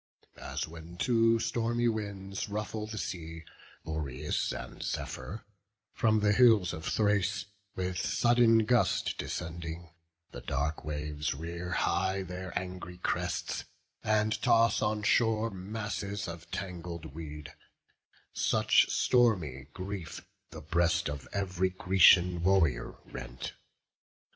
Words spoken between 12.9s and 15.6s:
crests, and toss on shore